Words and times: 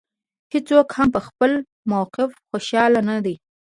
هېڅوک 0.53 0.87
هم 0.97 1.07
په 1.15 1.19
خپل 1.27 1.51
موقف 1.91 2.29
خوشاله 2.49 3.01
نه 3.09 3.17
دی. 3.25 3.35